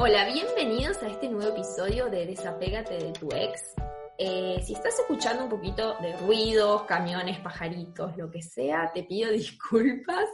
[0.00, 3.74] Hola, bienvenidos a este nuevo episodio de Desapégate de tu ex.
[4.16, 9.28] Eh, si estás escuchando un poquito de ruidos, camiones, pajaritos, lo que sea, te pido
[9.32, 10.28] disculpas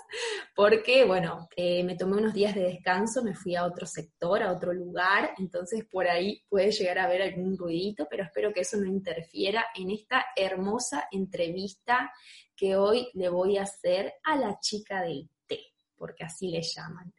[0.54, 4.52] porque, bueno, eh, me tomé unos días de descanso, me fui a otro sector, a
[4.52, 8.76] otro lugar, entonces por ahí puede llegar a haber algún ruidito, pero espero que eso
[8.76, 12.12] no interfiera en esta hermosa entrevista
[12.54, 17.14] que hoy le voy a hacer a la chica del té, porque así le llaman.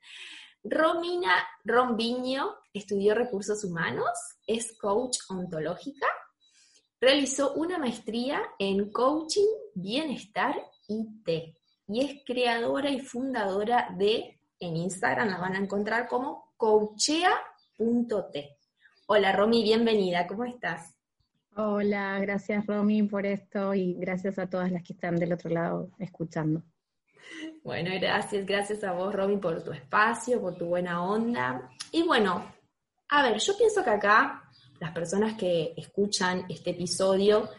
[0.68, 1.32] Romina
[1.64, 4.10] Rombiño estudió recursos humanos,
[4.48, 6.08] es coach ontológica,
[7.00, 9.46] realizó una maestría en coaching,
[9.76, 10.56] bienestar
[10.88, 11.54] y té
[11.88, 18.58] y es creadora y fundadora de, en Instagram la van a encontrar como coachea.t.
[19.06, 20.96] Hola Romy, bienvenida, ¿cómo estás?
[21.56, 25.92] Hola, gracias Romy por esto y gracias a todas las que están del otro lado
[26.00, 26.64] escuchando.
[27.64, 31.70] Bueno, gracias, gracias a vos, Robin, por tu espacio, por tu buena onda.
[31.92, 32.54] Y bueno,
[33.10, 34.44] a ver, yo pienso que acá
[34.80, 37.50] las personas que escuchan este episodio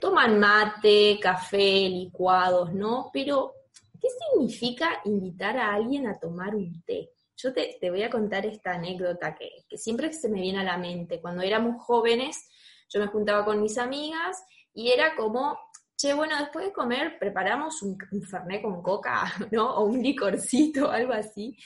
[0.00, 3.10] toman mate, café, licuados, ¿no?
[3.12, 3.52] Pero,
[4.00, 7.10] ¿qué significa invitar a alguien a tomar un té?
[7.36, 10.78] Yo te, voy a contar esta anécdota que, que siempre se me viene a la
[10.78, 11.20] mente.
[11.20, 12.48] Cuando éramos jóvenes,
[12.88, 15.58] yo me juntaba con mis amigas y era como
[16.12, 17.96] bueno, después de comer preparamos un,
[18.28, 19.74] fernet con coca, ¿no?
[19.76, 21.56] O un licorcito, algo así.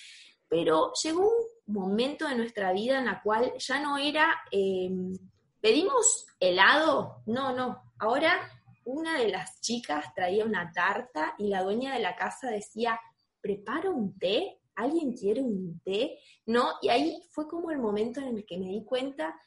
[0.49, 5.13] Pero llegó un momento de nuestra vida en la cual ya no era, em,
[5.61, 7.93] pedimos helado, no, no.
[7.99, 8.51] Ahora
[8.85, 12.99] una de las chicas traía una tarta y la dueña de la casa decía,
[13.41, 14.61] ¿preparo un té?
[14.77, 16.19] ¿Alguien quiere un té?
[16.47, 16.75] ¿No?
[16.81, 19.39] Y ahí fue como el momento en el que me di cuenta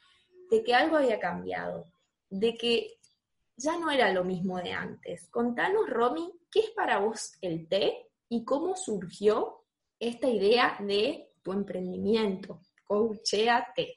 [0.48, 1.86] de que algo había cambiado,
[2.30, 2.98] de que
[3.56, 5.28] ya no era lo mismo de antes.
[5.30, 9.64] Contanos, Romy, ¿qué es para vos el té y cómo surgió
[9.98, 13.96] esta idea de tu emprendimiento, Coachea Té?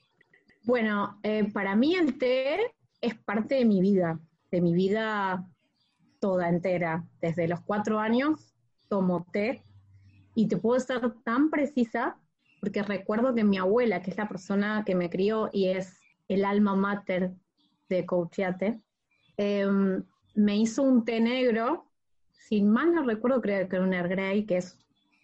[0.64, 4.20] Bueno, eh, para mí el té es parte de mi vida,
[4.52, 5.48] de mi vida
[6.20, 7.06] toda entera.
[7.22, 8.56] Desde los cuatro años
[8.90, 9.64] tomo té
[10.34, 12.20] y te puedo ser tan precisa
[12.60, 16.44] porque recuerdo que mi abuela, que es la persona que me crió y es el
[16.46, 17.36] alma mater
[17.90, 18.82] de Coacheate,
[19.38, 20.04] Em,
[20.36, 21.86] me hizo un té negro,
[22.32, 24.78] sin mal no recuerdo, creo que era un Air Grey, que es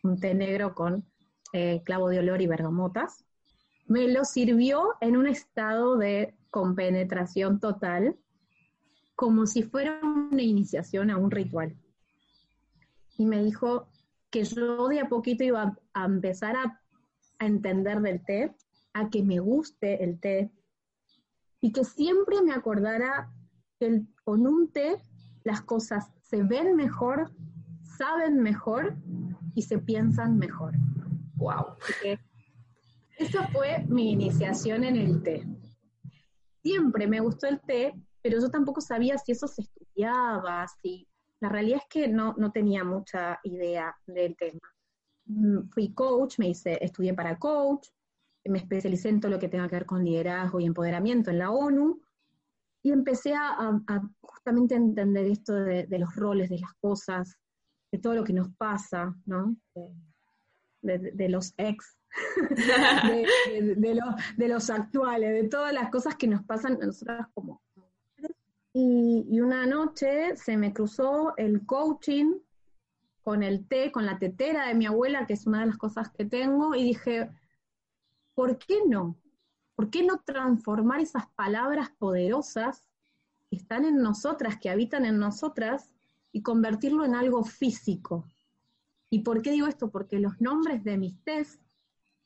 [0.04, 1.06] un té negro con
[1.54, 3.26] eh, clavo de olor y bergamotas.
[3.88, 8.18] Me lo sirvió en un estado de compenetración total,
[9.16, 11.76] como si fuera una iniciación a un ritual.
[13.18, 13.88] Y me dijo
[14.30, 16.82] que yo de a poquito iba a empezar a,
[17.40, 18.56] a entender del té,
[18.94, 20.52] a que me guste el té,
[21.60, 23.30] y que siempre me acordara
[24.24, 24.98] con un té
[25.44, 27.32] las cosas se ven mejor,
[27.98, 28.96] saben mejor
[29.56, 30.74] y se piensan mejor.
[31.36, 31.76] ¡Wow!
[33.18, 35.48] esa fue mi iniciación en el té.
[36.62, 41.08] Siempre me gustó el té, pero yo tampoco sabía si eso se estudiaba, si...
[41.40, 44.62] La realidad es que no, no tenía mucha idea del tema.
[45.26, 47.88] Mm, fui coach, me hice, estudié para coach,
[48.46, 51.50] me especialicé en todo lo que tenga que ver con liderazgo y empoderamiento en la
[51.50, 52.00] ONU,
[52.84, 53.80] y empecé a,
[54.22, 57.38] justamente entender esto de, los roles, de las cosas,
[57.92, 59.56] de todo lo que nos pasa, ¿no?
[60.82, 61.98] De, los ex,
[64.38, 67.62] de, los actuales, de todas las cosas que nos pasan a nosotras como
[68.74, 72.40] y, y, una noche se me cruzó el coaching
[73.22, 76.10] con el té, con la tetera de mi abuela, que es una de las cosas
[76.10, 77.30] que tengo, y dije,
[78.34, 79.21] ¿por qué no?
[79.82, 82.88] ¿Por qué no transformar esas palabras poderosas
[83.50, 85.90] que están en nosotras, que habitan en nosotras,
[86.32, 88.24] y convertirlo en algo físico?
[89.10, 89.90] ¿Y por qué digo esto?
[89.90, 91.60] Porque los nombres de mis test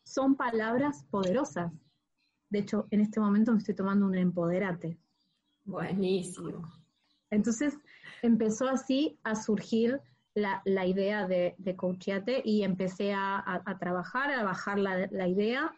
[0.03, 1.71] son palabras poderosas.
[2.49, 4.97] De hecho, en este momento me estoy tomando un empoderate.
[5.63, 6.69] Buenísimo.
[7.29, 7.79] Entonces
[8.21, 10.01] empezó así a surgir
[10.33, 15.73] la, idea de, de coacheate y empecé a, trabajar, a bajar la, la idea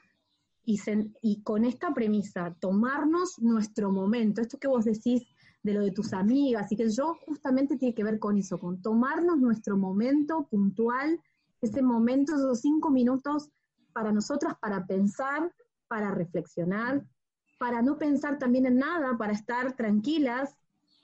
[0.69, 5.24] y, con esta premisa, tomarnos nuestro momento, esto que vos decís
[5.64, 8.81] de lo de tus amigas, y que yo justamente tiene que ver con eso, con
[8.81, 11.22] tomarnos nuestro momento puntual
[11.62, 13.50] ese momento, esos cinco minutos
[13.94, 15.52] para nosotras, para pensar,
[15.88, 17.04] para reflexionar,
[17.58, 20.54] para no pensar también en nada, para estar tranquilas,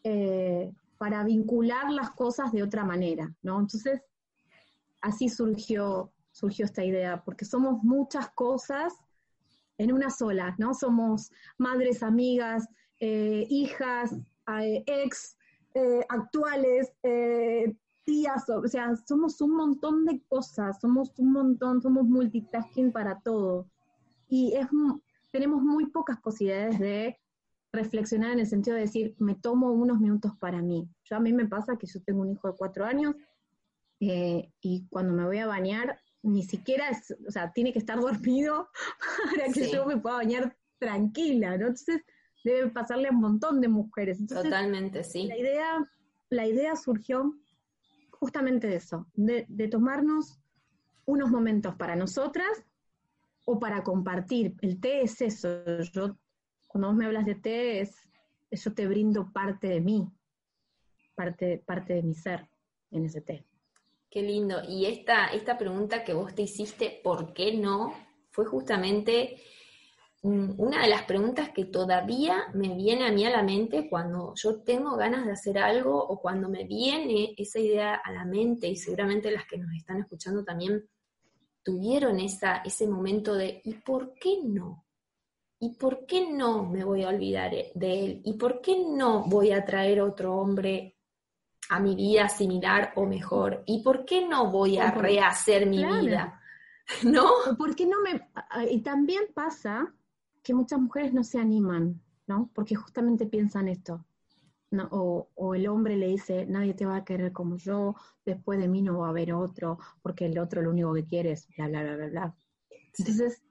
[0.04, 3.62] eh, para vincular las cosas de otra manera, ¿no?
[3.62, 4.02] Entonces,
[5.02, 8.94] así surgió, surgió esta idea, porque somos muchas cosas
[9.84, 10.74] en una sola, ¿no?
[10.74, 12.68] Somos madres, amigas,
[13.00, 14.16] eh, hijas,
[14.48, 15.38] eh, ex,
[16.08, 16.94] actuales,
[18.04, 23.68] tías, o sea, somos un montón de cosas, somos un montón, somos multitasking para todo.
[24.28, 24.68] Y es,
[25.32, 27.20] tenemos muy pocas posibilidades de
[27.74, 30.88] reflexionar en el sentido de decir, me tomo unos minutos para mí.
[31.06, 33.16] Yo a mí me pasa que yo tengo un hijo de cuatro años
[34.00, 38.00] eh, y cuando me voy a bañar, ni siquiera es, o sea, tiene que estar
[38.00, 38.70] dormido
[39.36, 41.68] para que yo me pueda bañar tranquila, ¿no?
[41.68, 42.02] Entonces,
[42.44, 44.26] debe pasarle a un montón de mujeres.
[44.26, 45.28] Totalmente, sí.
[45.28, 45.90] La idea,
[46.30, 47.34] la idea surgió
[48.12, 50.40] justamente de eso, de, tomarnos
[51.06, 52.64] unos momentos para nosotras
[53.46, 54.56] o para compartir.
[54.62, 55.64] El té es eso.
[55.92, 56.18] Yo,
[56.68, 57.96] cuando vos me hablas de té, es,
[58.52, 60.10] yo te brindo parte de mí,
[61.16, 62.48] parte, parte de mi ser
[62.92, 63.46] en ese té.
[64.14, 64.62] Qué lindo.
[64.68, 67.96] Y esta, esta pregunta que vos te hiciste, ¿por qué no?
[68.30, 69.38] Fue justamente
[70.24, 74.34] Mm, una de las preguntas que todavía me viene a mí a la mente cuando
[74.36, 78.68] yo tengo ganas de hacer algo o cuando me viene esa idea a la mente
[78.68, 80.88] y seguramente las que nos están escuchando también
[81.62, 84.86] tuvieron esa, ese momento de ¿y por qué no?
[85.60, 88.22] ¿Y por qué no me voy a olvidar de él?
[88.24, 90.93] ¿Y por qué no voy a traer otro hombre
[91.70, 93.64] a mi vida similar o mejor?
[93.66, 96.42] ¿Y por qué no voy a rehacer mi vida?
[97.04, 97.30] ¿No?
[97.58, 98.30] ¿Por qué no me.?
[98.70, 99.94] Y también pasa
[100.42, 102.50] que muchas mujeres no se animan, ¿no?
[102.54, 104.06] Porque justamente piensan esto.
[104.72, 104.88] ¿no?
[104.92, 107.96] O, el hombre le dice, nadie te va a querer como yo,
[108.26, 111.32] después de mí no va a haber otro, porque el otro lo único que quiere
[111.32, 112.36] es bla, bla, bla, bla, bla.
[112.98, 113.44] Entonces,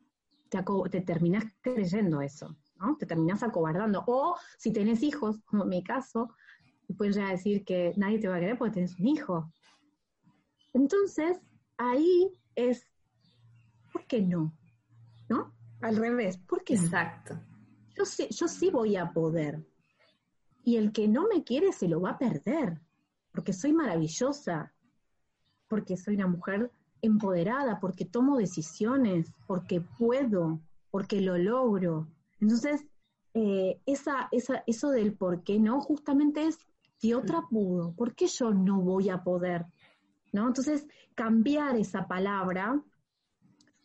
[0.49, 2.97] te, te terminás creyendo eso, ¿no?
[2.97, 4.05] Te terminás acobardando.
[4.07, 6.35] O si tenés hijos, como en mi caso,
[6.97, 9.53] puedes ya decir que nadie te va a querer porque tenés un hijo.
[10.73, 11.41] Entonces,
[11.77, 12.87] ahí es,
[13.93, 14.53] ¿por qué no?
[15.29, 15.55] ¿No?
[15.81, 16.75] Al revés, ¿por qué?
[16.75, 17.39] Exacto.
[17.97, 19.67] Yo sí, yo sí voy a poder.
[20.65, 22.81] Y el que no me quiere se lo va a perder,
[23.33, 24.73] porque soy maravillosa,
[25.69, 26.71] porque soy una mujer
[27.01, 32.09] empoderada, porque tomo decisiones, porque puedo, porque lo logro.
[32.41, 32.87] Entonces,
[33.35, 36.59] eh, esa, esa, eso del por qué no, justamente es
[37.03, 39.67] si otra pudo, ¿por qué yo no voy a poder?
[40.33, 40.47] ¿No?
[40.47, 42.81] Entonces, cambiar esa palabra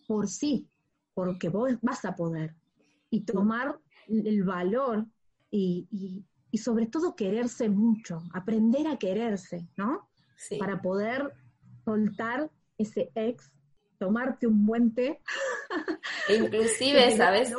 [0.07, 0.69] por sí,
[1.15, 2.53] porque vos vas a poder.
[3.09, 5.07] Y tomar el valor
[5.49, 5.87] y,
[6.53, 10.09] sobre todo quererse mucho, aprender a quererse, ¿no?
[10.59, 11.33] Para poder
[11.85, 13.51] soltar ese ex,
[13.97, 15.23] tomarte un buen té.
[16.29, 17.51] Inclusive, ¿sabes?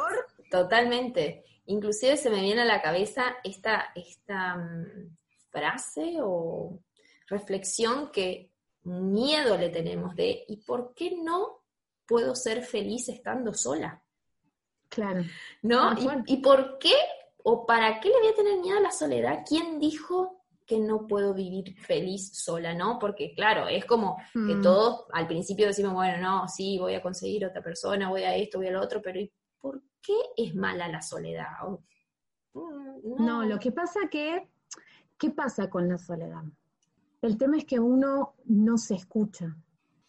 [0.52, 1.44] Totalmente.
[1.66, 5.16] Inclusive se me viene a la cabeza esta, esta mm,
[5.50, 6.80] frase o
[7.26, 8.50] reflexión que
[8.82, 11.58] miedo le tenemos de, ¿y por qué no
[12.08, 14.02] puedo ser feliz estando sola.
[14.88, 15.22] Claro.
[15.62, 15.94] ¿No?
[16.26, 16.94] ¿Y, por qué
[17.44, 19.44] o para qué le voy a tener miedo a la soledad?
[19.46, 22.98] ¿Quién dijo que no puedo vivir feliz sola, no?
[22.98, 24.62] Porque claro, es como que mm.
[24.62, 28.58] todos al principio decimos, bueno, no, sí, voy a conseguir otra persona, voy a esto,
[28.58, 29.30] voy a lo otro, pero ¿y
[29.60, 31.46] por qué es mala la soledad?
[32.54, 33.44] Mm, no.
[33.44, 34.48] lo que pasa que,
[35.18, 36.44] ¿qué pasa con la soledad?
[37.20, 39.56] El tema es que uno no se escucha.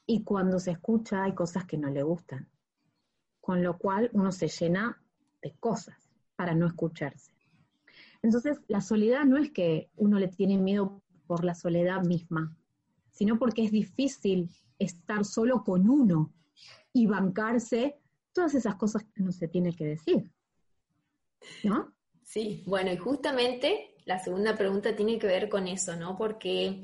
[0.05, 2.49] Y cuando se escucha hay cosas que no le gustan,
[3.41, 5.01] con lo cual uno se llena
[5.41, 5.97] de cosas
[6.35, 7.31] para no escucharse.
[8.21, 12.55] Entonces, la soledad no es que uno le tiene miedo por la soledad misma,
[13.11, 14.49] sino porque es difícil
[14.79, 16.33] estar solo con uno
[16.91, 17.99] y bancarse
[18.33, 20.31] todas esas cosas que uno se tiene que decir.
[21.63, 21.93] ¿No?
[22.23, 26.17] Sí, bueno, y justamente la segunda pregunta tiene que ver con eso, ¿no?
[26.17, 26.83] Porque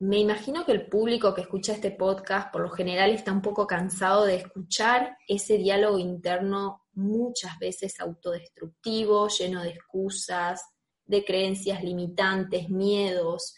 [0.00, 3.66] me imagino que el público que escucha este podcast por lo general está un poco
[3.66, 10.60] cansado de escuchar ese diálogo interno muchas veces autodestructivo, lleno de excusas,
[11.06, 13.54] de creencias limitantes, miedos.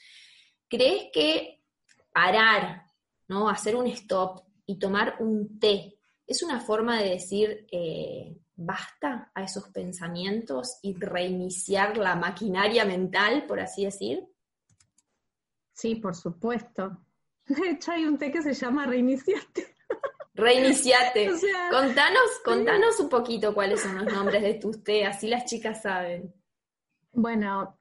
[0.69, 1.65] ¿Crees que
[2.13, 2.85] parar,
[3.27, 3.49] ¿no?
[3.49, 9.43] hacer un stop y tomar un té es una forma de decir eh, basta a
[9.43, 14.29] esos pensamientos y reiniciar la maquinaria mental, por así decir?
[15.73, 17.05] Sí, por supuesto.
[17.47, 19.75] De hecho, hay un té que se llama Reiniciate.
[20.35, 21.31] Reiniciate.
[21.71, 26.33] contanos, contanos un poquito cuáles son los nombres de tus té, así las chicas saben.
[27.13, 27.79] Bueno,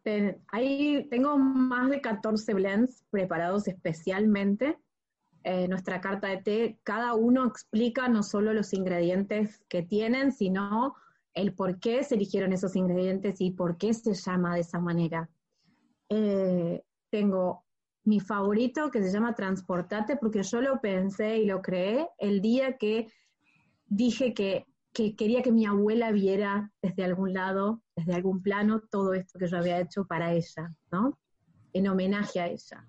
[0.47, 4.79] ahí tengo más de 14 blends preparados especialmente
[5.43, 10.95] eh, nuestra carta de té, cada uno explica no solo los ingredientes que tienen, sino
[11.33, 15.29] el por qué se eligieron esos ingredientes y por qué se llama de esa manera.
[16.09, 17.63] Eh, tengo
[18.03, 22.77] mi favorito que se llama Transportate porque yo lo pensé y lo creé el día
[22.77, 23.07] que
[23.87, 29.39] dije que, quería que mi abuela viera desde algún lado, desde algún plano, todo esto
[29.39, 31.17] que yo había hecho para ella, ¿no?
[31.71, 32.85] En homenaje a ella.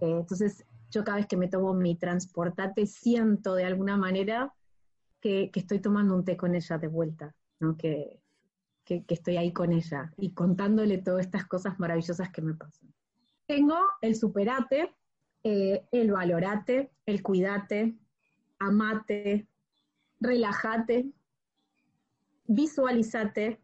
[0.00, 4.52] Eh, entonces, yo cada vez que me tomo mi Transportate siento de alguna manera
[5.20, 7.76] que, estoy tomando un té con ella de vuelta, ¿no?
[7.76, 8.20] Que,
[8.84, 12.92] que, estoy ahí con ella y contándole todas estas cosas maravillosas que me pasan.
[13.46, 14.94] Tengo el superate,
[15.44, 17.96] eh, el valorate, el cuidate,
[18.58, 19.46] amate,
[20.20, 21.10] relájate,
[22.46, 23.60] visualizate.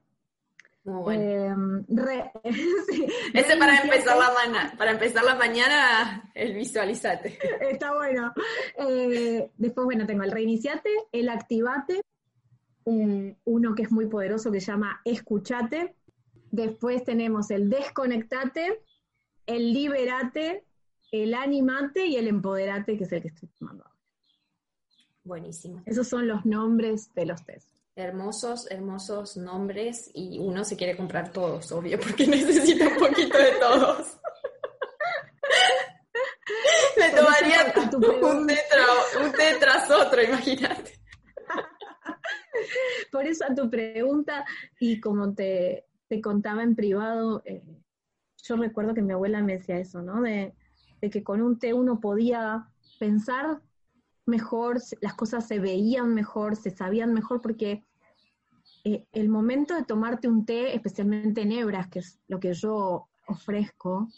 [0.87, 1.85] Em,
[3.35, 7.37] Ese para empezar, la mañana, para empezar la mañana, el visualizate.
[7.61, 8.33] Está bueno.
[8.79, 12.03] Eh, después, bueno, tengo el reiniciate, el activate,
[12.85, 15.97] eh, uno que es muy poderoso que se llama escuchate.
[16.53, 18.81] Después tenemos el desconectate,
[19.47, 20.65] el liberate,
[21.11, 23.97] el animate y el empoderate, que es el que estoy tomando ahora.
[25.25, 25.83] Buenísimo.
[25.85, 27.76] Esos son los nombres de los test.
[27.99, 33.53] Hermosos, hermosos nombres y uno se quiere comprar todos, obvio, porque necesita un poquito de
[33.59, 34.07] todos.
[36.99, 37.73] Le tomaría
[38.29, 38.47] un
[39.33, 40.93] té, tras otro, imagínate.
[43.11, 44.45] Por eso a tu pregunta,
[44.79, 45.87] y como te,
[46.23, 47.63] contaba en privado, eh,
[48.43, 50.21] yo recuerdo que mi abuela me decía eso, ¿no?
[50.21, 50.53] De,
[51.01, 53.63] de que con un té uno podía pensar
[54.27, 57.85] mejor, las cosas se veían mejor, se sabían mejor, porque
[58.85, 63.09] eh, el momento de tomarte un té, especialmente en hebras, que es lo que yo
[63.27, 64.09] ofrezco,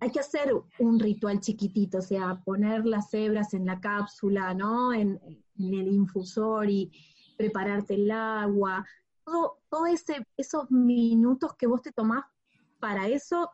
[0.00, 4.92] hay que hacer un ritual chiquitito, o sea, poner las hebras en la cápsula, ¿no?
[4.92, 5.20] En,
[5.58, 6.92] el infusor y
[7.38, 8.84] prepararte el agua,
[9.24, 12.24] todo, todo ese, esos minutos que vos te tomás
[12.78, 13.50] para eso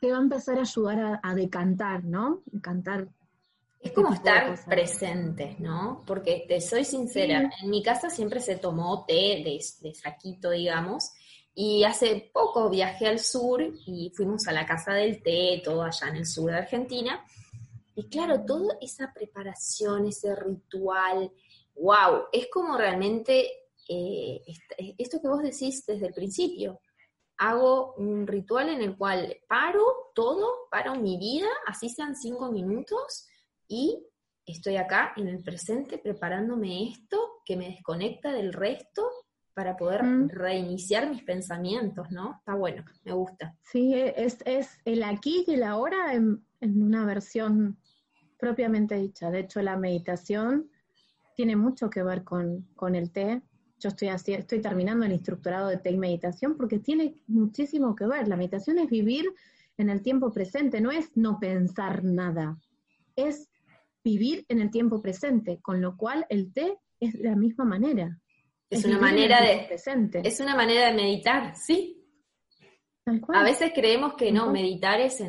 [0.00, 2.40] te va a empezar a ayudar a, a decantar, ¿no?
[2.46, 3.10] Decantar
[3.80, 6.02] es como estar presentes, ¿no?
[6.06, 11.12] Porque te soy sincera, en mi casa siempre se tomó té de, saquito, digamos,
[11.54, 16.08] y hace poco viajé al sur y fuimos a la casa del té, todo allá
[16.08, 17.24] en el sur de Argentina.
[17.96, 21.32] Y claro, toda esa preparación, ese ritual,
[21.74, 23.50] wow, es como realmente
[23.88, 24.42] eh,
[24.98, 26.80] esto que vos decís desde el principio.
[27.38, 33.26] Hago un ritual en el cual paro todo, paro mi vida, así sean cinco minutos,
[33.68, 34.02] y
[34.46, 39.08] estoy acá en el presente preparándome esto que me desconecta del resto
[39.54, 40.28] para poder mm.
[40.30, 42.36] reiniciar mis pensamientos, ¿no?
[42.38, 43.56] Está bueno, me gusta.
[43.62, 47.76] Sí, es, es el aquí y el ahora en, una versión
[48.38, 49.30] propiamente dicha.
[49.30, 50.70] De hecho, la meditación
[51.34, 53.42] tiene mucho que ver con, con el té.
[53.80, 58.06] Yo estoy, así, estoy terminando el instructorado de té y meditación porque tiene muchísimo que
[58.06, 58.28] ver.
[58.28, 59.32] La meditación es vivir
[59.76, 62.58] en el tiempo presente, no es no pensar nada,
[63.16, 63.48] es
[64.02, 68.18] vivir en el tiempo presente, con lo cual el té es de la misma manera.
[68.70, 70.20] Es, una manera de presente.
[70.24, 71.94] Es una manera de meditar, sí.
[73.32, 75.22] A veces creemos que no, meditar es,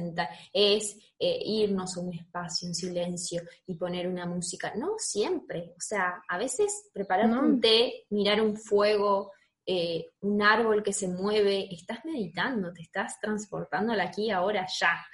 [0.51, 4.73] es eh, irnos a un espacio en silencio y poner una música.
[4.75, 5.73] No siempre.
[5.77, 9.31] O sea, a veces preparar un té, mirar un fuego,
[9.65, 15.05] eh, un árbol que se mueve, estás meditando, te estás transportando al aquí, ahora, ya.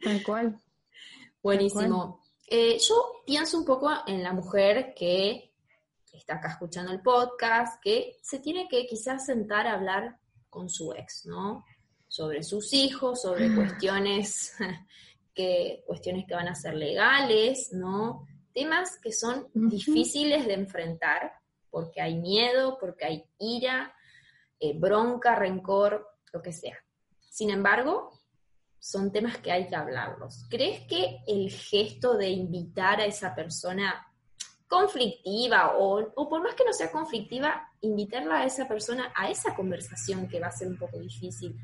[0.00, 0.56] Tal cual.
[1.42, 2.21] Buenísimo.
[2.54, 5.54] Eh, yo pienso un poco en la mujer que
[6.12, 10.18] está acá escuchando el podcast, que se tiene que quizás sentar a hablar
[10.50, 11.64] con su ex, ¿no?
[12.06, 13.56] Sobre sus hijos, sobre mm.
[13.56, 14.54] cuestiones
[15.34, 18.26] que, cuestiones que van a ser legales, ¿no?
[18.52, 21.32] Temas que son difíciles de enfrentar
[21.70, 23.94] porque hay miedo, porque hay ira,
[24.60, 26.76] eh, bronca, rencor, lo que sea.
[27.30, 28.10] Sin embargo,
[28.82, 30.44] son temas que hay que hablarlos.
[30.50, 34.08] ¿Crees que el gesto de invitar a esa persona
[34.66, 40.26] conflictiva o, por más que no sea conflictiva, invitarla a esa persona a esa conversación
[40.28, 41.56] que va a ser un poco difícil,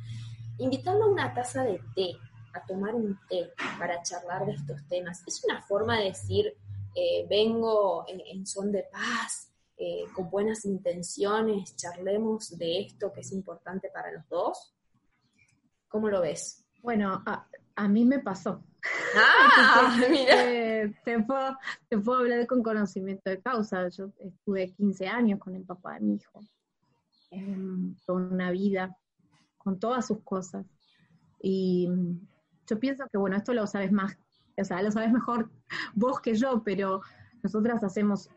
[0.59, 2.13] invitarlo a una taza de té,
[2.55, 6.57] a tomar un té para charlar de estos temas, es una forma de decir,
[6.95, 13.33] eh, vengo en, son de paz, eh, con buenas intenciones, charlemos de esto que es
[13.33, 14.73] importante para los dos.
[15.89, 16.68] ¿Cómo lo ves?
[16.83, 18.63] Bueno, a, mí me pasó.
[19.17, 20.93] Ah, mira.
[21.05, 21.57] te, puedo,
[21.89, 23.89] te, puedo, hablar con conocimiento de causa.
[23.89, 26.41] Yo estuve 15 años con el papá de mi hijo,
[28.07, 28.97] con una vida,
[29.57, 30.67] con todas sus cosas.
[31.41, 31.89] Y
[32.67, 34.17] yo pienso que, bueno, esto lo sabes más
[34.61, 35.51] o sea, lo sabes mejor
[35.95, 37.01] vos que yo, pero
[37.43, 38.29] nosotras hacemos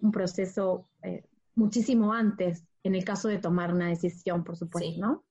[0.00, 1.24] un proceso eh,
[1.54, 5.24] muchísimo antes, en el caso de tomar una decisión, por supuesto, ¿no?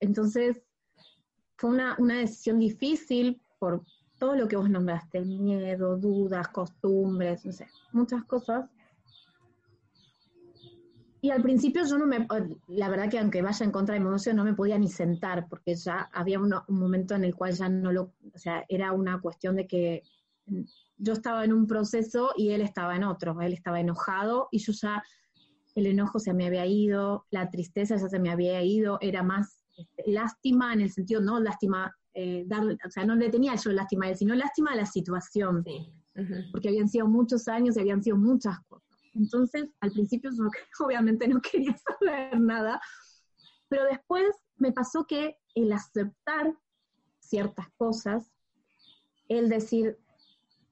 [0.00, 0.62] Entonces,
[1.56, 3.82] fue una, una decisión difícil por
[4.18, 8.68] todo lo que vos nombraste, miedo, dudas, costumbres, no sé, muchas cosas.
[11.20, 12.26] Y al principio yo no me,
[12.68, 15.74] la verdad que aunque vaya en contra de mi no me podía ni sentar, porque
[15.74, 19.56] ya había un momento en el cual ya no lo, o sea, era una cuestión
[19.56, 20.02] de que
[20.98, 24.72] yo estaba en un proceso y él estaba en otro, él estaba enojado y yo
[24.72, 25.02] ya,
[25.74, 29.65] el enojo se me había ido, la tristeza ya se me había ido, era más
[29.76, 33.70] este, lástima en el sentido, no lástima, eh, darle, o sea, no le tenía yo
[33.72, 35.64] lástima a él, sino lástima a la situación,
[36.50, 38.86] porque habían sido muchos años y habían sido muchas cosas.
[39.14, 40.44] Entonces, al principio yo
[40.84, 42.80] obviamente no quería saber nada,
[43.68, 46.54] pero después me pasó que el aceptar
[47.18, 48.30] ciertas cosas,
[49.28, 49.98] el decir,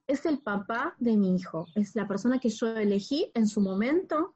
[0.07, 4.35] es el papá de mi hijo, es la persona que yo elegí en su momento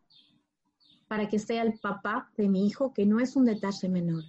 [1.07, 4.23] para que sea el papá de mi hijo, que no es un detalle menor.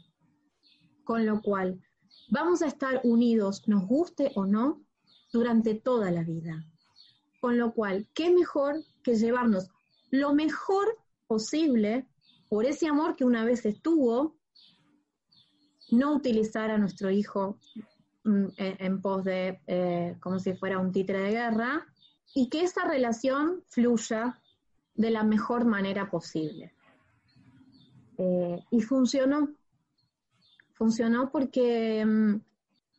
[1.11, 1.83] Con lo cual,
[2.29, 4.81] vamos a estar unidos, nos guste o no,
[5.33, 6.65] durante toda la vida.
[7.41, 9.71] Con lo cual, ¿qué mejor que llevarnos
[10.13, 10.87] lo mejor
[11.27, 12.07] posible
[12.49, 14.37] por ese amor que una vez estuvo,
[15.91, 17.59] no utilizar a nuestro hijo
[18.23, 21.89] mm, en, pos de eh, como si fuera un títere de guerra
[22.37, 24.41] y que esa relación fluya
[24.95, 26.73] de la mejor manera posible.
[28.17, 29.57] Eh, y funcionó,
[30.81, 32.41] funcionó porque mm,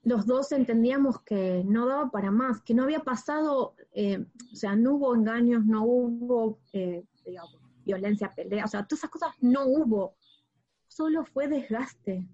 [0.03, 4.23] los dos entendíamos que no daba para más, que no había pasado, eh,
[4.53, 7.03] o sea, no hubo engaños, no hubo eh,
[7.83, 10.13] violencia, pelea, o sea, todas esas cosas no hubo,
[10.88, 12.27] solo fue desgaste,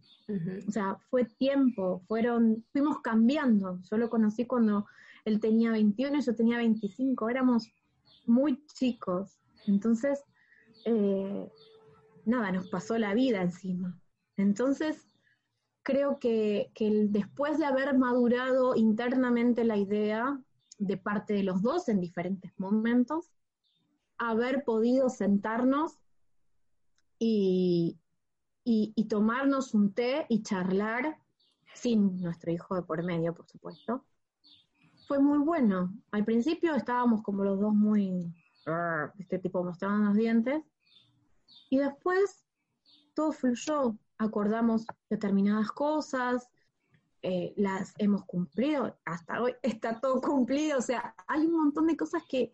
[0.67, 4.85] o sea, fue tiempo, fueron, fuimos cambiando, yo lo conocí cuando
[5.23, 7.71] él tenía 21 y yo tenía 25, éramos
[8.25, 10.25] muy chicos, entonces,
[12.25, 13.97] nada, nos pasó la vida encima.
[14.35, 15.06] Entonces,
[15.87, 16.69] creo que,
[17.09, 20.37] después de haber madurado internamente la idea
[20.79, 23.31] de parte de los dos en diferentes momentos,
[24.17, 25.97] haber podido sentarnos
[27.17, 27.97] y,
[29.07, 31.21] tomarnos un té y charlar
[31.73, 34.03] sin nuestro hijo de por medio, por supuesto,
[35.07, 35.93] fue muy bueno.
[36.11, 38.35] Al principio estábamos como los dos muy,
[39.19, 40.61] este tipo mostrando los dientes,
[41.69, 42.45] y después
[43.13, 46.49] todo fluyó, acordamos determinadas cosas,
[47.21, 51.97] eh, las hemos cumplido, hasta hoy está todo cumplido, o sea, hay un montón de
[51.97, 52.53] cosas que,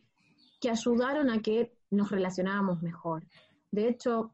[0.62, 3.24] que ayudaron a que nos relacionáramos mejor.
[3.72, 4.34] De hecho,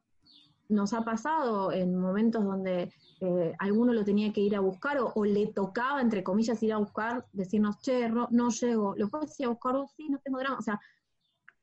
[0.69, 5.25] nos ha pasado en momentos donde eh, alguno lo tenía que ir a buscar o,
[5.25, 9.49] le tocaba, entre comillas, ir a buscar, decirnos, che, no, llego, ¿lo puedes ir a
[9.49, 9.75] buscar?
[9.75, 9.91] vos?
[9.97, 10.57] sí, no tengo drama.
[10.59, 10.79] O sea,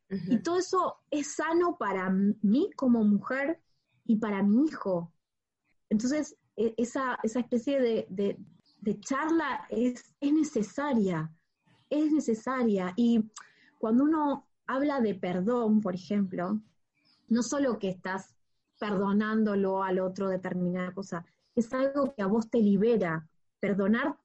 [0.08, 3.60] y todo eso es sano para mí como mujer
[4.04, 5.12] y para mi hijo.
[5.88, 8.38] Entonces, e, esa, esa especie de,
[9.00, 11.32] charla es, es, necesaria,
[11.90, 12.92] es necesaria.
[12.96, 13.24] Y
[13.78, 16.60] cuando uno habla de perdón, por ejemplo,
[17.28, 18.34] no solo que estás
[18.78, 23.28] perdonándolo al otro determinada cosa, es algo que a vos te libera.
[23.58, 24.16] Perdonar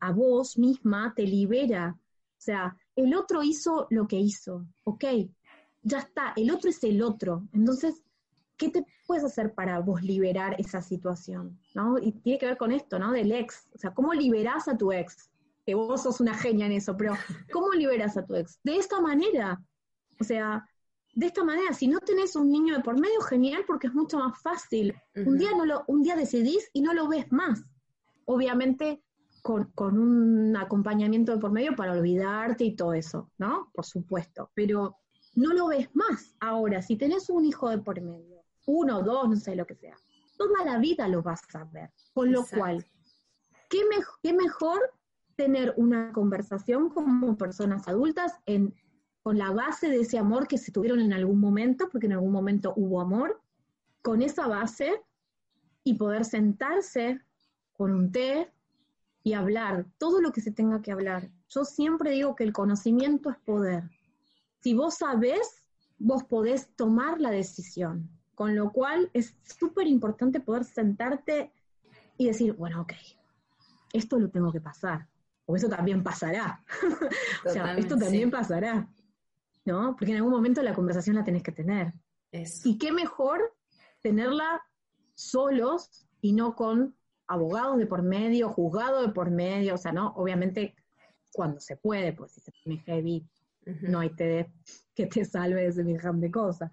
[0.00, 1.96] a vos misma te libera.
[1.98, 5.04] O sea, el otro hizo lo que hizo, ok,
[5.82, 7.48] ya está, el otro es el otro.
[7.52, 8.02] Entonces,
[8.58, 11.58] ¿qué te puedes hacer para vos liberar esa situación?
[11.74, 11.98] ¿no?
[11.98, 13.12] Y tiene que ver con esto, ¿no?
[13.12, 13.68] Del ex.
[13.74, 15.30] O sea, ¿cómo liberás a tu ex?
[15.64, 17.14] Que vos sos una genia en eso, pero
[17.52, 18.58] ¿cómo liberas a tu ex?
[18.64, 19.62] De esta manera.
[20.20, 20.66] O sea,
[21.14, 24.18] de esta manera, si no tenés un niño de por medio, genial, porque es mucho
[24.18, 24.94] más fácil.
[25.14, 27.62] Un día no lo, un día decidís y no lo ves más.
[28.24, 29.02] Obviamente,
[29.42, 33.70] con, con, un acompañamiento de por medio para olvidarte y todo eso, ¿no?
[33.72, 34.50] Por supuesto.
[34.54, 34.96] Pero
[35.34, 36.34] no lo ves más.
[36.40, 39.96] Ahora, si tenés un hijo de por medio, uno, dos, no sé lo que sea,
[40.36, 41.90] toda la vida lo vas a ver.
[42.12, 42.86] Con lo cual,
[43.70, 43.80] ¿qué,
[44.22, 44.78] ¿qué, mejor
[45.36, 48.74] tener una conversación como personas adultas en,
[49.22, 52.32] con la base de ese amor que se tuvieron en algún momento, porque en algún
[52.32, 53.40] momento hubo amor,
[54.02, 55.00] con esa base
[55.82, 57.20] y poder sentarse
[57.72, 58.52] con un té
[59.22, 61.30] y hablar todo lo que se tenga que hablar.
[61.48, 63.84] Yo siempre digo que el conocimiento es poder.
[64.60, 65.64] Si vos sabés,
[65.98, 68.10] vos podés tomar la decisión.
[68.38, 71.50] Con lo cual es súper importante poder sentarte
[72.16, 72.92] y decir, bueno, ok,
[73.92, 75.08] esto lo tengo que pasar.
[75.44, 76.64] O eso también pasará.
[77.44, 78.88] o sea, esto también pasará.
[79.64, 79.96] ¿No?
[79.96, 81.92] Porque en algún momento la conversación la tenés que tener.
[82.62, 83.56] Y qué mejor
[84.02, 84.62] tenerla
[85.14, 86.94] solos y no con
[87.26, 90.76] abogados de por medio, juzgado de por medio, o sea, no, obviamente
[91.32, 93.28] cuando se puede, pues si se pone heavy,
[93.82, 94.52] no hay te,
[94.94, 96.70] que te salve de semejante de cosas.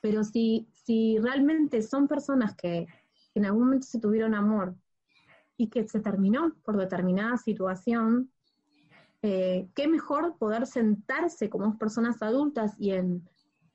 [0.00, 2.86] Pero si, si realmente son personas que,
[3.34, 4.74] en algún momento se tuvieron amor
[5.58, 8.32] y que se terminó por determinada situación,
[9.20, 13.28] eh, qué mejor poder sentarse como personas adultas y en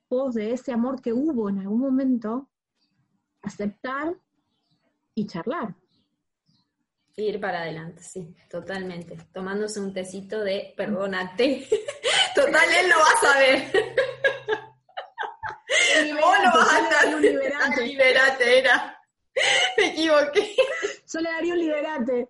[0.08, 2.48] pos de ese amor que hubo en algún momento,
[3.42, 4.16] aceptar
[5.14, 5.76] y charlar.
[7.16, 9.18] Ir para adelante, sí, totalmente.
[9.32, 11.68] Tomándose un tecito de perdónate.
[12.34, 13.72] Total, él lo va a saber.
[16.60, 17.14] Estar.
[17.20, 17.82] liberate.
[17.82, 19.00] liberate era.
[19.76, 20.54] Me equivoqué.
[21.12, 22.28] Yo le daría un liberate.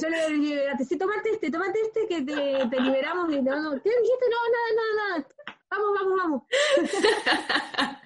[0.00, 0.84] Yo le daría un liberate.
[0.84, 3.32] Sí, tomate este, tomate este que te, te liberamos.
[3.32, 4.26] Y, no, ¿Qué dijiste?
[4.30, 5.28] No, nada, nada, nada.
[5.70, 6.42] Vamos, vamos, vamos.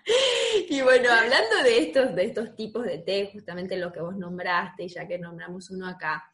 [0.69, 4.87] y bueno, hablando de estos, de estos tipos de té, justamente lo que vos nombraste,
[4.87, 6.31] ya que nombramos uno acá,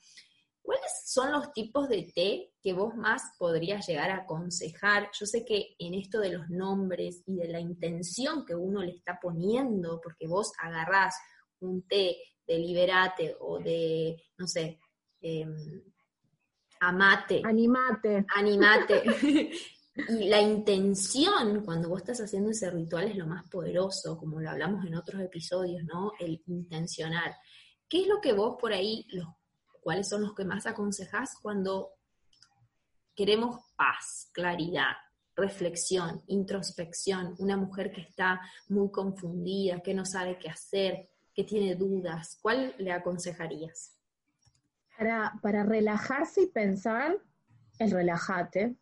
[0.72, 5.10] ¿cuáles son los tipos de té que vos más podrías llegar a aconsejar?
[5.12, 8.92] Yo sé que en esto de los nombres y de la intención que uno le
[8.92, 11.14] está poniendo, porque vos agarrás
[11.60, 14.80] un té de liberate o de, no sé,
[15.20, 15.82] em,
[16.80, 17.42] amate.
[17.44, 18.24] Animate.
[18.34, 19.02] Animate.
[19.94, 24.48] Y la intención cuando vos estás haciendo ese ritual es lo más poderoso, como lo
[24.48, 26.12] hablamos en otros episodios, ¿no?
[26.18, 27.36] El intencionar.
[27.90, 29.26] ¿Qué es lo que vos por ahí, los,
[29.82, 31.90] cuáles son los que más aconsejás cuando
[33.14, 34.94] queremos paz, claridad,
[35.34, 37.34] reflexión, introspección?
[37.38, 42.74] Una mujer que está muy confundida, que no sabe qué hacer, que tiene dudas, ¿cuál
[42.78, 43.96] le aconsejarías?
[44.96, 47.18] Para, para relajarse y pensar,
[47.78, 48.76] el relajate,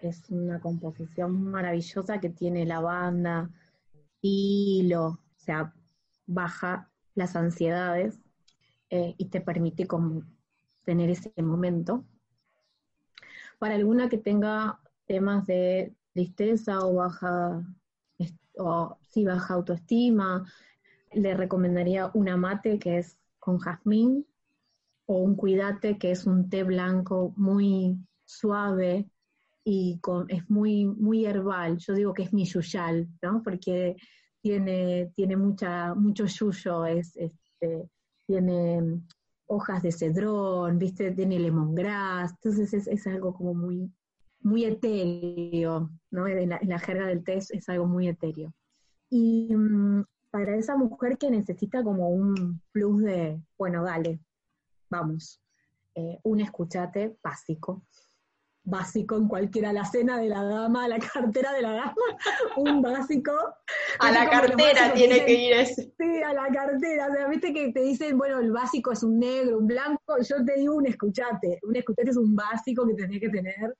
[0.00, 3.50] es una composición maravillosa que tiene lavanda,
[4.20, 5.74] hilo, o sea,
[6.26, 8.20] baja las ansiedades
[8.90, 10.22] eh, y te permite como
[10.88, 12.02] tener ese momento.
[13.58, 17.62] Para alguna que tenga temas de tristeza o baja,
[18.56, 20.50] o si baja autoestima,
[21.12, 24.26] le recomendaría una mate que es con jazmín
[25.04, 29.10] o un cuidate que es un té blanco muy suave,
[29.62, 31.76] y es muy, muy herbal.
[31.76, 33.42] Yo digo que es mi yuyal, ¿no?
[33.42, 33.96] Porque
[34.40, 37.90] tiene, tiene mucha, mucho yuyo, es, este,
[38.26, 39.02] tiene
[39.48, 41.10] hojas de cedrón, ¿viste?
[41.10, 43.90] Tiene lemongrass, entonces es, es algo como muy,
[44.40, 46.28] muy etéreo, ¿no?
[46.28, 48.52] En la, jerga del té es, algo muy etéreo.
[49.10, 54.20] Y mm, para esa mujer que necesita como un plus de, bueno, dale,
[54.90, 55.40] vamos,
[55.94, 57.84] eh, un escuchate básico,
[58.64, 61.94] básico en cualquiera, la cena de la dama, la cartera de la dama,
[62.56, 63.32] un básico.
[63.98, 65.92] A la cartera tiene que ir ese.
[65.98, 69.18] Sí, a la cartera, o sea, viste que te dicen, bueno, el básico es un
[69.18, 73.20] negro, un blanco, yo te digo un escuchate, un escuchate es un básico que tenés
[73.20, 73.74] que tener.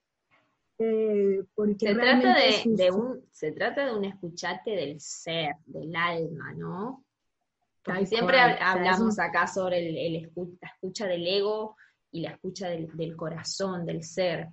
[0.80, 6.54] Eh, porque se trata de, un, se trata de un escuchate del ser, del alma,
[6.54, 7.04] ¿no?
[7.82, 11.76] Porque siempre hablamos acá sobre el, la escucha del ego
[12.12, 14.48] y la escucha del, del corazón, del ser.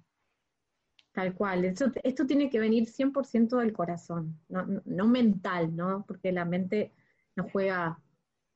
[1.15, 6.03] Tal cual, esto, esto tiene que venir 100% del corazón, no, mental, ¿no?
[6.05, 6.91] Porque la mente
[7.37, 8.01] nos juega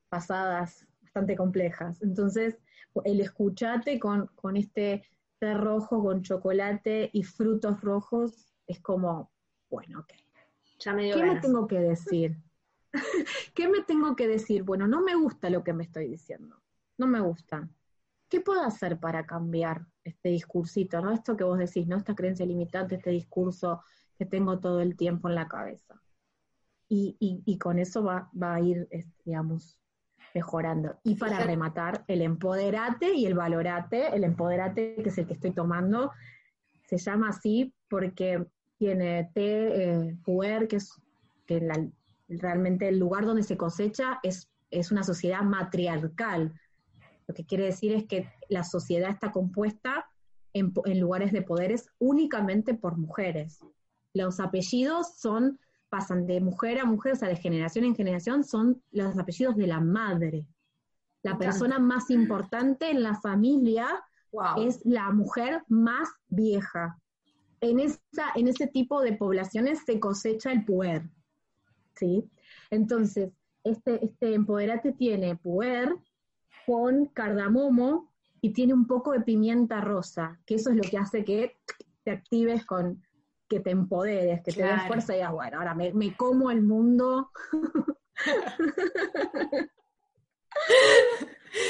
[0.10, 2.02] pasadas bastante complejas.
[2.02, 2.60] Entonces,
[3.06, 5.06] el escuchate con, con este
[5.40, 9.32] té rojo con chocolate y frutos rojos es como,
[9.70, 10.12] bueno, ok.
[10.80, 12.36] Ya me ¿Qué me tengo que decir?
[13.54, 14.64] ¿Qué me tengo que decir?
[14.64, 16.62] Bueno, no me gusta lo que me estoy diciendo,
[16.98, 17.70] no me gusta.
[18.28, 21.12] ¿Qué puedo hacer para cambiar este discursito, ¿no?
[21.12, 21.98] Esto que vos decís, ¿no?
[21.98, 23.82] Esta creencia limitante, este discurso
[24.18, 26.02] que tengo todo el tiempo en la cabeza.
[26.92, 28.88] Y, con eso va, a ir,
[29.24, 29.78] digamos,
[30.34, 30.98] mejorando.
[31.04, 35.52] Y para rematar, el empoderate y el valorate, el empoderate que es el que estoy
[35.52, 36.12] tomando,
[36.88, 38.44] se llama así porque
[38.78, 41.00] tiene té eh, puer, que es
[41.46, 41.60] que
[42.28, 46.54] realmente el lugar donde se cosecha es, es una sociedad matriarcal,
[47.30, 50.10] lo que quiere decir es que la sociedad está compuesta
[50.52, 53.60] en, lugares de poderes únicamente por mujeres.
[54.16, 58.82] Los apellidos son, pasan de mujer a mujer, o sea, de generación en generación, son
[58.90, 60.48] los apellidos de la madre.
[61.22, 63.88] La persona más importante en la familia
[64.58, 66.98] es la mujer más vieja.
[67.62, 71.08] En, esa, en ese tipo de poblaciones se cosecha el puer.
[71.94, 72.28] ¿sí?
[72.72, 73.30] Entonces,
[73.64, 75.96] este, este empoderate tiene puer,
[76.70, 81.26] con cardamomo y tiene un poco de pimienta rosa, que eso es lo que hace
[81.26, 81.58] que
[82.04, 83.04] te actives con,
[83.48, 86.62] que te empoderes, que te des fuerza y digas, bueno, ahora me, me como el
[86.62, 87.32] mundo.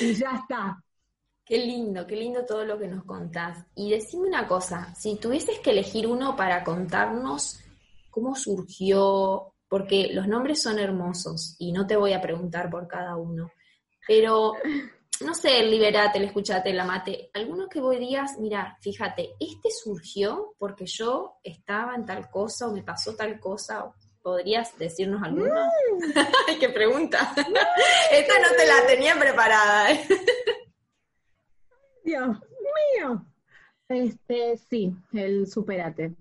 [0.01, 0.83] y ya está.
[1.45, 3.65] Qué lindo, qué lindo todo lo que nos contás.
[3.75, 7.61] Y decime una cosa, si tuvieses que elegir uno para contarnos
[8.09, 13.15] cómo surgió, porque los nombres son hermosos y no te voy a preguntar por cada
[13.15, 13.49] uno,
[14.07, 14.53] pero
[15.21, 19.69] no sé, el Liberate, el Escuchate, la Mate, alguno que vos digas, mira, fíjate, este
[19.69, 25.53] surgió porque yo estaba en tal cosa o me pasó tal cosa, ¿podrías decirnos alguno?
[26.47, 27.33] Ay, qué pregunta.
[28.11, 29.91] Esta no te la tenía preparada.
[29.91, 30.07] ¿eh?
[32.03, 32.37] Dios
[32.97, 33.25] mío.
[33.89, 36.15] Este, sí, el superate.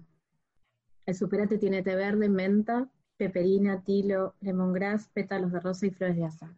[1.07, 6.25] El superate tiene té verde, menta, peperina, tilo, lemongrass, pétalos de rosa y flores de
[6.25, 6.51] azar.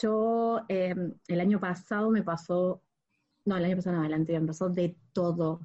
[0.00, 2.82] Yo, em, el año pasado me pasó,
[3.44, 5.60] no, el año pasado no, adelante, me pasó de todo.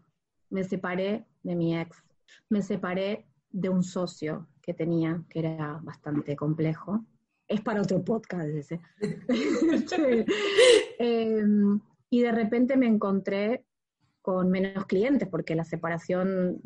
[0.49, 1.97] Me separé de mi ex,
[2.49, 7.05] me separé de un socio que tenía, que era bastante complejo.
[7.47, 8.79] Es para otro podcast ese.
[11.01, 13.65] Em, y de repente me encontré
[14.21, 16.61] con menos clientes, porque la separación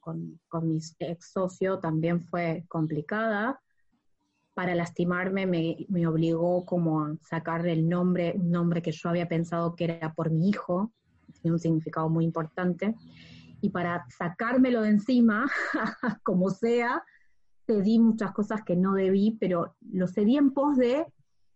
[0.00, 3.60] con, con mi ex socio también fue complicada.
[4.60, 9.26] Para lastimarme me, me, obligó como a sacar el nombre, un nombre que yo había
[9.26, 10.92] pensado que era por mi hijo,
[11.40, 12.94] tiene un significado muy importante.
[13.62, 15.50] Y para sacármelo de encima,
[16.22, 17.02] como sea,
[17.66, 21.06] cedí muchas cosas que no debí, pero lo cedí en pos de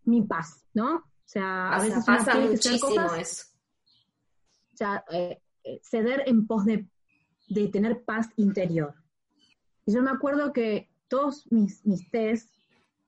[0.05, 0.95] mi paz, ¿no?
[0.95, 3.43] O sea, a veces pasa muchísimo eso.
[4.73, 6.87] O sea, eh, eh, ceder en pos de,
[7.71, 8.95] tener paz interior.
[9.85, 12.54] Y yo me acuerdo que todos mis, mis tés,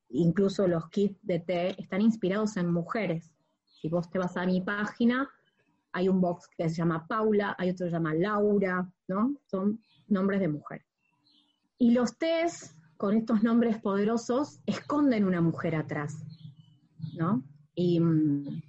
[0.09, 3.31] incluso los kits de té, están inspirados en mujeres.
[3.81, 5.29] Si vos te vas a mi página,
[5.91, 9.35] hay un box que se llama Paula, hay otro que se llama Laura, ¿no?
[9.45, 10.85] Son nombres de mujer.
[11.77, 16.23] Y los tés con estos nombres poderosos esconden una mujer atrás,
[17.15, 17.43] ¿no?
[17.75, 18.61] Y mm,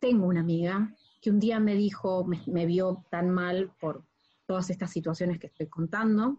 [0.00, 4.04] tengo una amiga que un día me dijo, me, vio tan mal por
[4.46, 6.38] todas estas situaciones que estoy contando,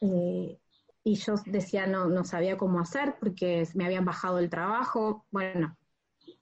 [0.00, 0.58] eh,
[1.02, 5.24] y yo decía, no, no sabía cómo hacer porque me habían bajado el trabajo.
[5.30, 5.76] Bueno,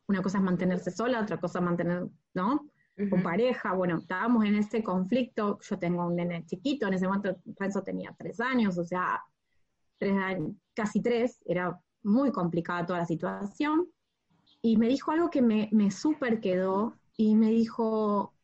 [0.06, 2.68] una cosa es mantenerse sola, otra cosa es mantener, ¿no?
[3.10, 3.74] Con pareja.
[3.74, 5.58] Bueno, estábamos en ese conflicto.
[5.60, 9.22] Yo tengo un nene chiquito, en ese momento Renzo tenía tres años, o sea,
[9.98, 13.88] tres años, casi tres, era muy complicada toda la situación
[14.62, 18.34] y me dijo algo que me, me súper quedó y me dijo,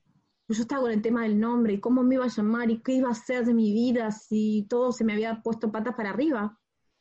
[0.53, 2.93] yo estaba con el tema del nombre y cómo me iba a llamar y qué
[2.93, 6.59] iba a hacer de mi vida si todo se me había puesto patas para arriba.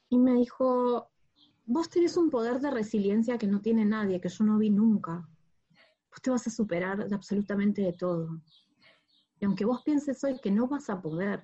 [0.10, 1.12] Y me dijo,
[1.66, 5.28] vos tenés un poder de resiliencia que no tiene nadie, que yo no vi nunca.
[6.12, 8.42] Vos te vas a superar absolutamente de todo.
[9.40, 11.42] Y aunque vos pienses hoy que no vas a poder,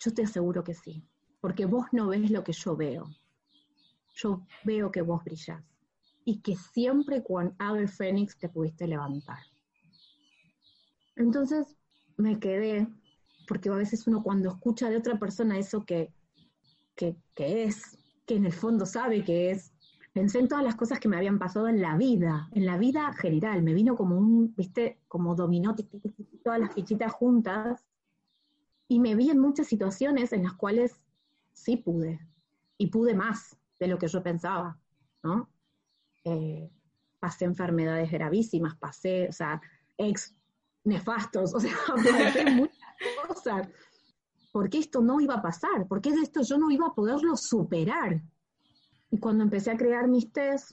[0.00, 1.04] yo te aseguro que sí,
[1.40, 3.06] porque vos no ves lo que yo veo.
[4.14, 5.62] Yo veo que vos brillás
[6.24, 9.38] y que siempre con Ave Fénix te pudiste levantar.
[11.18, 11.76] Entonces
[12.16, 12.88] me quedé,
[13.46, 16.12] porque a veces uno cuando escucha de otra persona eso que,
[16.94, 19.72] que, es, que en el fondo sabe que es,
[20.12, 23.12] pensé en todas las cosas que me habían pasado en la vida, en la vida
[23.14, 25.74] general, me vino como un, viste, como dominó,
[26.44, 27.84] todas las fichitas juntas,
[28.86, 31.00] y me vi en muchas situaciones en las cuales
[31.52, 32.20] sí pude,
[32.78, 34.78] y pude más de lo que yo pensaba,
[35.22, 35.50] ¿no?
[36.24, 36.70] Eh,
[37.18, 39.60] pasé enfermedades gravísimas, pasé, o sea,
[39.96, 40.37] ex
[40.88, 42.78] nefastos, o sea, pasé muchas
[43.26, 43.68] cosas.
[44.50, 48.20] Porque esto no iba a pasar, porque de esto yo no iba a poderlo superar.
[49.10, 50.72] Y cuando empecé a crear mis test,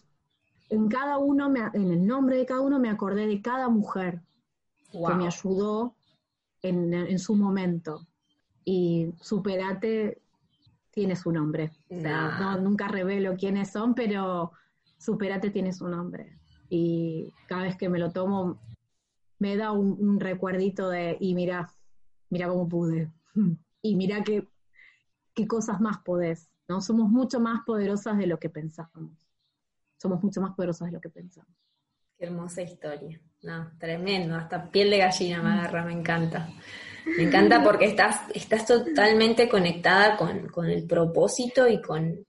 [0.70, 4.22] en cada uno, en el nombre de cada uno me acordé de cada mujer
[4.92, 5.96] que me ayudó
[6.62, 8.08] en, en, su momento.
[8.64, 10.22] Y Superate
[10.92, 11.72] tiene su nombre.
[11.90, 14.54] O sea, no, nunca revelo quiénes son, pero
[14.98, 16.40] Superate tiene su nombre.
[16.70, 18.60] Y cada vez que me lo tomo,
[19.40, 21.72] me da un, recuerdito de, y mira,
[22.30, 23.12] mira cómo pude.
[23.82, 24.48] y mira qué,
[25.34, 26.50] qué cosas más podés.
[26.68, 26.82] ¿no?
[26.82, 29.28] Somos mucho más poderosas de lo que pensamos.
[29.98, 31.54] Somos mucho más poderosas de lo que pensamos.
[32.18, 33.20] Qué hermosa historia.
[33.42, 36.50] No, tremendo, hasta piel de gallina me agarra, me encanta.
[37.18, 42.26] Me encanta porque estás, estás totalmente conectada con, con el propósito y con,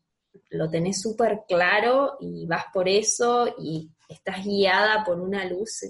[0.51, 5.81] lo tenés súper claro y vas por eso y estás guiada por una luz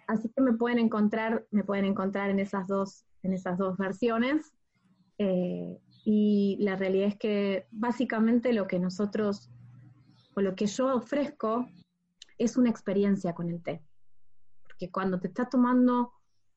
[0.06, 4.52] Así que me pueden encontrar, me pueden encontrar en esas dos, en esas dos versiones.
[5.18, 9.50] Eh, y la realidad es que básicamente lo que nosotros,
[10.34, 11.68] o lo que yo ofrezco,
[12.38, 13.82] es una experiencia con el té.
[14.64, 16.12] Porque cuando te estás tomando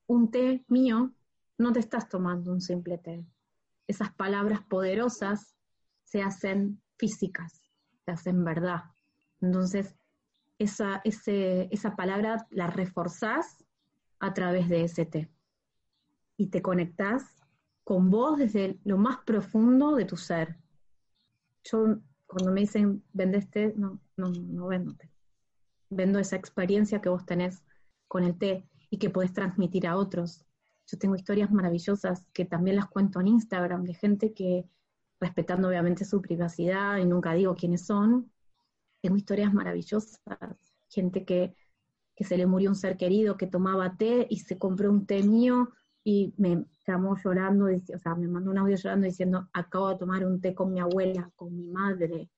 [0.08, 1.14] un té mío,
[1.58, 3.26] no te estás tomando un simple té.
[3.88, 5.56] Esas palabras poderosas
[6.04, 7.62] se hacen físicas,
[8.06, 8.84] se hacen verdad.
[9.42, 9.97] Entonces,
[10.60, 13.64] esa, esa palabra la reforzás
[14.20, 15.30] a través de té.
[16.38, 17.24] Y te conectás
[17.84, 20.58] con vos desde lo más profundo de tu ser.
[21.64, 25.12] Yo, cuando me dicen, vendes té, no, no, no vendo té.
[25.90, 27.64] Vendo esa experiencia que vos tenés
[28.08, 30.46] con el té y que podés transmitir a otros.
[30.88, 34.66] Yo tengo historias maravillosas que también las cuento en Instagram de gente que,
[35.20, 38.32] respetando obviamente su privacidad y nunca digo quiénes son,
[39.02, 40.22] tengo historias maravillosas.
[40.90, 41.56] Gente que,
[42.20, 45.70] se le murió un ser querido, que tomaba té y se compró un té mío
[46.04, 50.26] y me llamó llorando, o sea, me mandó un audio llorando diciendo, acabo de tomar
[50.26, 52.30] un té con mi abuela, con mi madre.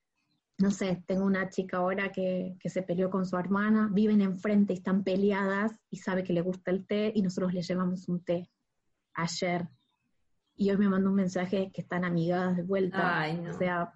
[0.58, 4.74] No sé, tengo una chica ahora que, que se peleó con su hermana, viven enfrente
[4.74, 8.22] y están peleadas y sabe que le gusta el té y nosotros le llevamos un
[8.22, 8.50] té
[9.14, 9.66] ayer.
[10.56, 13.24] Y hoy me mandó un mensaje que están amigadas de vuelta.
[13.48, 13.94] O sea,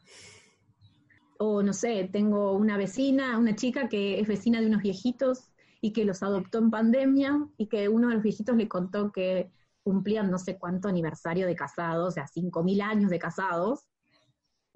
[1.38, 5.92] o no sé, tengo una vecina, una chica que es vecina de unos viejitos y
[5.92, 9.51] que los adoptó en pandemia y que uno de los viejitos le contó que
[9.83, 13.87] cumplían no sé cuánto aniversario de casados, o sea, 5.000 años de casados,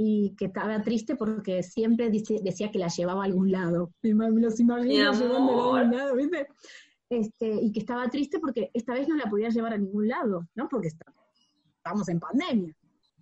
[0.00, 3.92] y que estaba triste porque siempre decía que la llevaba a algún lado.
[4.02, 6.46] Me los imagino llevando a algún lado, ¿viste?
[7.10, 10.46] Este, y que estaba triste porque esta vez no la podía llevar a ningún lado,
[10.54, 10.68] ¿no?
[10.68, 12.76] Porque estábamos en pandemia.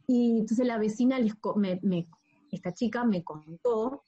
[0.07, 1.35] Y entonces la vecina, les,
[1.83, 2.07] me,
[2.57, 4.03] esta chica me contó,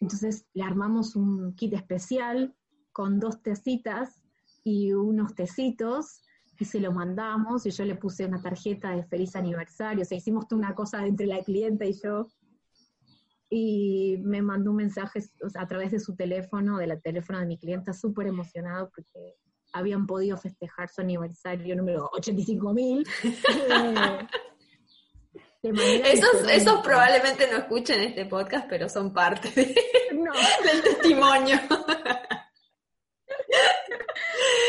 [0.00, 2.54] entonces le armamos un kit especial
[2.92, 4.22] con dos tecitas
[4.62, 6.20] y unos tecitos
[6.58, 10.18] y se lo mandamos y yo le puse una tarjeta de feliz aniversario, o sea,
[10.18, 12.28] hicimos una cosa entre la clienta y yo.
[13.50, 15.20] Y me mandó un mensaje
[15.54, 19.36] a través de su teléfono, de la teléfono de mi clienta, súper emocionado porque
[19.72, 23.06] habían podido festejar su aniversario número 85.000.
[25.64, 29.48] esos, esos probablemente no escuchen este podcast, pero son parte
[30.10, 31.58] del testimonio.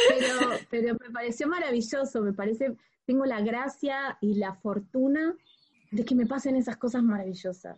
[0.08, 5.36] pero, pero me pareció maravilloso, me parece, tengo la gracia y la fortuna
[5.92, 7.78] de que me pasen esas cosas maravillosas,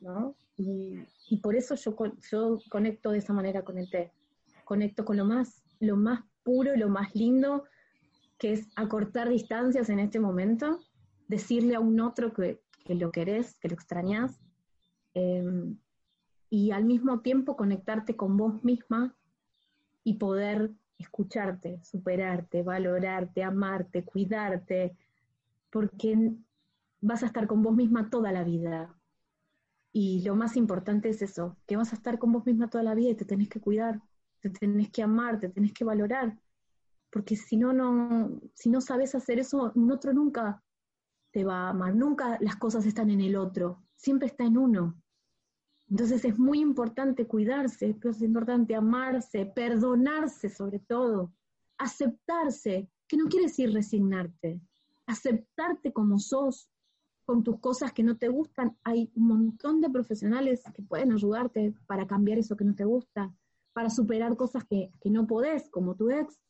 [0.00, 0.34] ¿no?
[0.56, 1.94] Y, y por eso yo,
[2.28, 4.10] yo conecto de esa manera con el té,
[4.64, 7.64] conecto con lo más, lo más puro y lo más lindo,
[8.36, 10.80] que es acortar distancias en este momento
[11.32, 14.38] decirle a un otro que, lo querés, que lo extrañas,
[15.14, 15.78] em,
[16.50, 19.16] y al mismo tiempo conectarte con vos misma
[20.04, 24.94] y poder escucharte, superarte, valorarte, amarte, cuidarte,
[25.70, 26.34] porque
[27.00, 28.94] vas a estar con vos misma toda la vida.
[29.90, 32.94] Y lo más importante es eso, que vas a estar con vos misma toda la
[32.94, 34.02] vida y te tenés que cuidar,
[34.40, 36.36] te tenés que amar, te tenés que valorar,
[37.10, 40.61] porque si no, no, si no sabes hacer eso, un otro nunca
[41.32, 41.94] te va a amar.
[41.94, 45.02] Nunca las cosas están en el otro, siempre está en uno.
[45.90, 51.34] Entonces es muy importante cuidarse, es importante amarse, perdonarse sobre todo,
[51.78, 54.60] aceptarse, que no quiere decir resignarte,
[55.06, 56.70] aceptarte como sos,
[57.24, 58.76] con tus cosas que no te gustan.
[58.84, 63.32] Hay un montón de profesionales que pueden ayudarte para cambiar eso que no te gusta,
[63.72, 66.40] para superar cosas que, que no podés, como tu ex.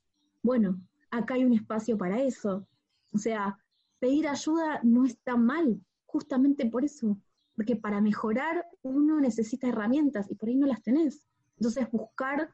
[0.42, 2.67] Bueno, acá hay un espacio para eso.
[3.13, 3.59] O sea,
[4.03, 7.17] pedir ayuda no está mal, justamente por eso,
[7.55, 11.29] porque para mejorar uno necesita herramientas y por ahí no las tenés.
[11.57, 12.50] Entonces buscar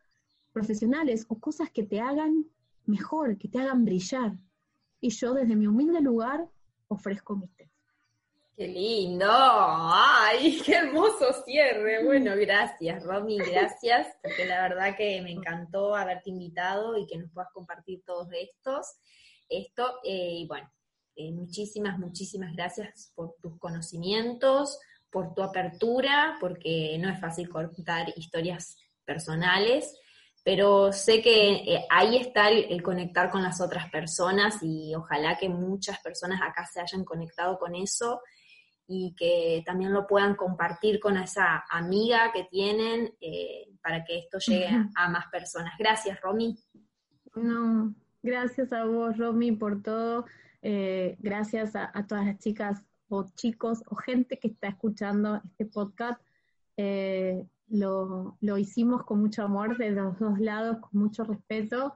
[0.53, 2.45] profesionales o cosas que te hagan
[2.85, 4.37] mejor, que te hagan brillar.
[5.01, 6.47] Y yo desde mi humilde lugar
[6.87, 7.73] ofrezco mi test.
[8.55, 12.05] Qué lindo, ay, qué hermoso cierre.
[12.05, 17.31] Bueno, gracias, Romy, gracias, porque la verdad que me encantó haberte invitado y que nos
[17.31, 18.99] puedas compartir todos estos.
[19.49, 20.71] Esto, eh, y bueno,
[21.21, 24.79] eh, muchísimas, muchísimas gracias por tus conocimientos,
[25.11, 29.99] por tu apertura, porque no es fácil contar historias personales,
[30.45, 35.49] pero sé que eh, ahí está el, conectar con las otras personas y ojalá que
[35.49, 38.21] muchas personas acá se hayan conectado con eso
[38.87, 44.39] y que también lo puedan compartir con esa amiga que tienen eh, para que esto
[44.39, 45.75] llegue a, más personas.
[45.77, 46.57] Gracias, Romy.
[47.35, 47.93] No,
[48.23, 50.27] gracias a vos, Romy, por todo.
[50.63, 56.21] Eh, gracias a, todas las chicas o chicos o gente que está escuchando este podcast.
[56.77, 61.95] Eh, lo, hicimos con mucho amor de los dos lados, con mucho respeto.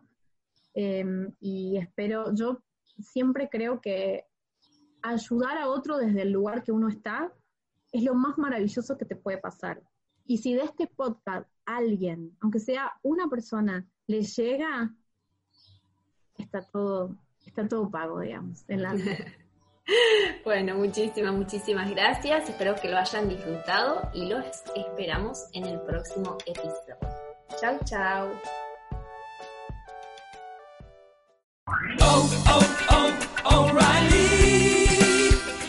[0.75, 2.63] y espero, yo
[2.99, 4.25] siempre creo que
[5.03, 7.33] ayudar a otro desde el lugar que uno está
[7.93, 9.83] es lo más maravilloso que te puede pasar.
[10.25, 14.95] Y si de este podcast alguien, aunque sea una persona, le llega,
[16.39, 18.65] está todo, está todo pago, digamos.
[20.45, 22.49] bueno, muchísimas, muchísimas gracias.
[22.49, 26.97] Espero que lo hayan disfrutado y los esperamos en el próximo episodio.
[27.61, 28.31] Chao, chao.